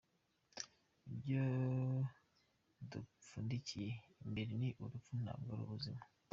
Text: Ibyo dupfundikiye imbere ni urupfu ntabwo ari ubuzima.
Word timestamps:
Ibyo 1.11 1.43
dupfundikiye 2.91 3.91
imbere 4.25 4.51
ni 4.61 4.69
urupfu 4.83 5.11
ntabwo 5.23 5.49
ari 5.53 5.63
ubuzima. 5.67 6.01